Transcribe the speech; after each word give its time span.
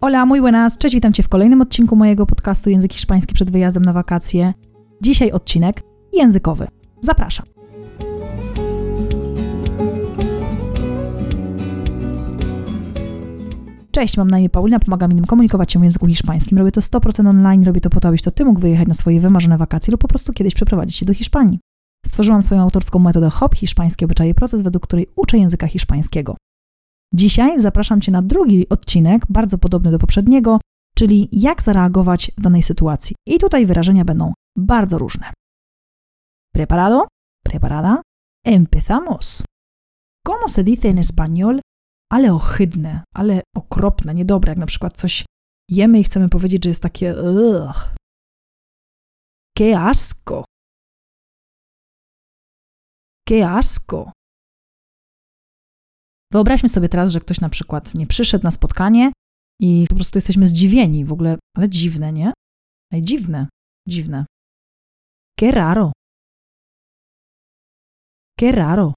Hola, 0.00 0.26
muy 0.26 0.40
buenas, 0.40 0.78
cześć, 0.78 0.94
witam 0.94 1.12
Cię 1.12 1.22
w 1.22 1.28
kolejnym 1.28 1.60
odcinku 1.60 1.96
mojego 1.96 2.26
podcastu 2.26 2.70
Język 2.70 2.92
Hiszpański 2.92 3.34
przed 3.34 3.50
wyjazdem 3.50 3.84
na 3.84 3.92
wakacje. 3.92 4.54
Dzisiaj 5.02 5.32
odcinek 5.32 5.82
językowy. 6.12 6.66
Zapraszam. 7.00 7.46
Cześć, 13.90 14.16
mam 14.16 14.30
na 14.30 14.38
imię 14.38 14.50
Paulina, 14.50 14.78
pomagam 14.78 15.12
innym 15.12 15.24
komunikować 15.24 15.72
się 15.72 15.80
w 15.80 15.84
języku 15.84 16.06
hiszpańskim. 16.06 16.58
Robię 16.58 16.72
to 16.72 16.80
100% 16.80 17.28
online, 17.28 17.64
robię 17.64 17.80
to 17.80 17.90
po 17.90 18.00
to, 18.00 18.08
abyś 18.08 18.22
to 18.22 18.30
Ty 18.30 18.44
mógł 18.44 18.60
wyjechać 18.60 18.88
na 18.88 18.94
swoje 18.94 19.20
wymarzone 19.20 19.58
wakacje 19.58 19.92
lub 19.92 20.00
po 20.00 20.08
prostu 20.08 20.32
kiedyś 20.32 20.54
przeprowadzić 20.54 20.96
się 20.96 21.06
do 21.06 21.14
Hiszpanii. 21.14 21.58
Stworzyłam 22.06 22.42
swoją 22.42 22.62
autorską 22.62 22.98
metodę 22.98 23.30
HOP, 23.30 23.54
hiszpańskie 23.54 24.04
obyczaje 24.04 24.34
proces, 24.34 24.62
według 24.62 24.86
której 24.86 25.06
uczę 25.16 25.38
języka 25.38 25.66
hiszpańskiego. 25.66 26.36
Dzisiaj 27.14 27.60
zapraszam 27.60 28.00
Cię 28.00 28.12
na 28.12 28.22
drugi 28.22 28.68
odcinek, 28.68 29.22
bardzo 29.28 29.58
podobny 29.58 29.90
do 29.90 29.98
poprzedniego, 29.98 30.60
czyli 30.94 31.28
jak 31.32 31.62
zareagować 31.62 32.30
w 32.38 32.40
danej 32.40 32.62
sytuacji. 32.62 33.16
I 33.26 33.38
tutaj 33.38 33.66
wyrażenia 33.66 34.04
będą 34.04 34.32
bardzo 34.56 34.98
różne. 34.98 35.32
¿Preparado? 36.54 37.08
¿Preparada? 37.44 38.02
Empezamos. 38.46 39.42
¿Cómo 40.26 40.48
se 40.48 40.64
dice 40.64 40.88
en 40.88 40.98
español? 40.98 41.60
Ale 42.12 42.32
ohydne, 42.32 43.04
ale 43.14 43.42
okropne, 43.56 44.14
niedobre, 44.14 44.50
jak 44.50 44.58
na 44.58 44.66
przykład 44.66 44.96
coś 44.96 45.24
jemy 45.70 46.00
i 46.00 46.04
chcemy 46.04 46.28
powiedzieć, 46.28 46.64
że 46.64 46.70
jest 46.70 46.82
takie 46.82 47.14
ugh. 47.14 47.94
Qué 49.58 49.88
asco. 49.88 50.44
Qué 53.28 53.42
asco. 53.58 54.12
Wyobraźmy 56.32 56.68
sobie 56.68 56.88
teraz, 56.88 57.12
że 57.12 57.20
ktoś 57.20 57.40
na 57.40 57.48
przykład 57.48 57.94
nie 57.94 58.06
przyszedł 58.06 58.44
na 58.44 58.50
spotkanie 58.50 59.12
i 59.60 59.86
po 59.88 59.94
prostu 59.94 60.18
jesteśmy 60.18 60.46
zdziwieni 60.46 61.04
w 61.04 61.12
ogóle, 61.12 61.38
ale 61.56 61.68
dziwne, 61.68 62.12
nie? 62.12 62.32
Ej, 62.92 63.02
dziwne, 63.02 63.48
dziwne. 63.88 64.26
Qué 65.40 65.50
raro. 65.50 65.92
Qué 68.40 68.52
raro. 68.52 68.94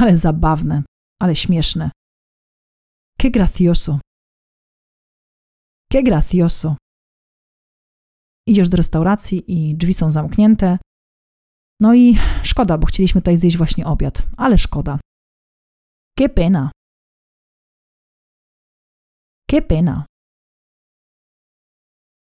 Ale 0.00 0.16
zabawne, 0.16 0.82
ale 1.22 1.36
śmieszne. 1.36 1.90
Qué 3.20 3.30
gracioso. 3.30 4.00
Qué 5.92 6.02
gracioso. 6.04 6.76
Idziesz 8.48 8.68
do 8.68 8.76
restauracji 8.76 9.44
i 9.46 9.74
drzwi 9.76 9.94
są 9.94 10.10
zamknięte. 10.10 10.78
No 11.80 11.94
i 11.94 12.16
szkoda, 12.42 12.78
bo 12.78 12.86
chcieliśmy 12.86 13.20
tutaj 13.20 13.38
zjeść 13.38 13.56
właśnie 13.56 13.86
obiad, 13.86 14.26
ale 14.36 14.58
szkoda. 14.58 14.98
Qué 16.18 16.28
pena. 16.28 16.70
Qué 19.50 19.62
pena. 19.62 20.06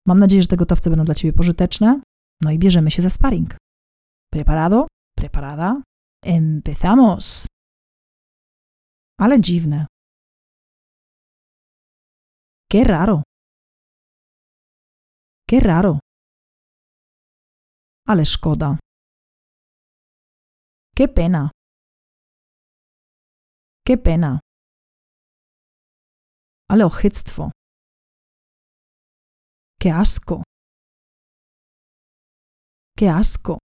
Mam 0.07 0.19
nadzieję, 0.19 0.41
że 0.41 0.47
te 0.47 0.57
gotowce 0.57 0.89
będą 0.89 1.05
dla 1.05 1.15
Ciebie 1.15 1.33
pożyteczne. 1.33 2.01
No 2.41 2.51
i 2.51 2.59
bierzemy 2.59 2.91
się 2.91 3.01
za 3.01 3.09
sparring. 3.09 3.57
Preparado? 4.31 4.87
Preparada? 5.17 5.81
Empezamos. 6.23 7.47
Ale 9.19 9.41
dziwne. 9.41 9.85
Qué 12.73 12.83
raro. 12.83 13.23
Qué 15.51 15.59
raro. 15.59 15.99
Ale 18.07 18.25
szkoda. 18.25 18.77
Qué 20.95 21.07
pena. 21.07 21.49
Qué 23.87 23.97
pena. 23.97 24.39
Ale 26.69 26.85
ochyctwo. 26.85 27.51
Qué 29.81 29.91
asco. 29.91 30.43
Qué 32.97 33.09
asco. 33.09 33.57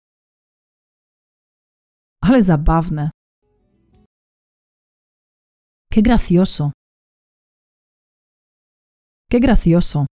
Ale 2.21 2.41
zabawne. 2.41 3.09
Qué 5.93 6.01
gracioso. 6.01 6.71
Qué 9.31 9.39
gracioso. 9.39 10.05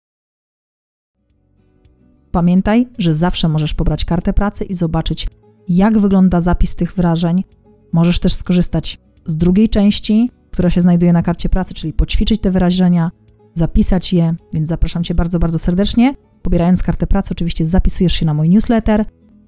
Pamiętaj, 2.32 2.88
że 2.98 3.12
zawsze 3.12 3.48
możesz 3.48 3.74
pobrać 3.74 4.04
kartę 4.04 4.32
pracy 4.32 4.64
i 4.64 4.74
zobaczyć, 4.74 5.28
jak 5.68 5.98
wygląda 5.98 6.40
zapis 6.40 6.76
tych 6.76 6.94
wrażeń. 6.94 7.44
Możesz 7.92 8.20
też 8.20 8.34
skorzystać 8.34 8.98
z 9.26 9.36
drugiej 9.36 9.68
części, 9.68 10.30
która 10.50 10.70
się 10.70 10.80
znajduje 10.80 11.12
na 11.12 11.22
karcie 11.22 11.48
pracy, 11.48 11.74
czyli 11.74 11.92
poćwiczyć 11.92 12.40
te 12.40 12.50
wyrażenia, 12.50 13.10
zapisać 13.54 14.12
je, 14.12 14.34
więc 14.52 14.68
zapraszam 14.68 15.04
Cię 15.04 15.14
bardzo, 15.14 15.38
bardzo 15.38 15.58
serdecznie. 15.58 16.14
Pobierając 16.42 16.82
kartę 16.82 17.06
pracy, 17.06 17.28
oczywiście 17.32 17.64
zapisujesz 17.64 18.12
się 18.12 18.26
na 18.26 18.34
mój 18.34 18.48
newsletter, 18.48 19.04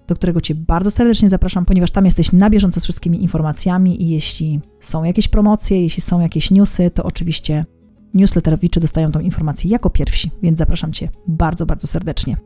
do 0.06 0.14
którego 0.14 0.40
Cię 0.40 0.54
bardzo 0.54 0.90
serdecznie 0.90 1.28
zapraszam, 1.28 1.64
ponieważ 1.64 1.90
tam 1.90 2.04
jesteś 2.04 2.32
na 2.32 2.50
bieżąco 2.50 2.80
z 2.80 2.82
wszystkimi 2.82 3.22
informacjami 3.22 4.02
i 4.02 4.08
jeśli 4.08 4.60
są 4.80 5.04
jakieś 5.04 5.28
promocje, 5.28 5.82
jeśli 5.82 6.02
są 6.02 6.20
jakieś 6.20 6.50
newsy, 6.50 6.90
to 6.90 7.04
oczywiście 7.04 7.64
newsletterowicze 8.14 8.80
dostają 8.80 9.12
tą 9.12 9.20
informację 9.20 9.70
jako 9.70 9.90
pierwsi, 9.90 10.30
więc 10.42 10.58
zapraszam 10.58 10.92
Cię 10.92 11.08
bardzo, 11.26 11.66
bardzo 11.66 11.86
serdecznie. 11.86 12.36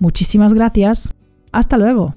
Muchísimas 0.00 0.52
gracias. 0.52 1.12
Hasta 1.52 1.76
luego. 1.76 2.12